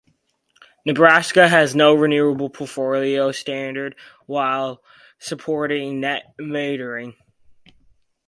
Nebraska 0.83 1.47
has 1.47 1.75
no 1.75 1.93
renewable 1.93 2.49
portfolio 2.49 3.31
standard 3.31 3.95
while 4.25 4.83
supporting 5.19 5.99
net 5.99 6.33
metering. 6.39 7.13